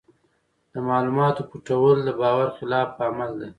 [0.71, 3.49] د معلوماتو پټول د باور خلاف عمل دی.